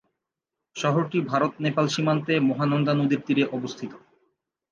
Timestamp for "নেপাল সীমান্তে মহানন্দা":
1.59-2.93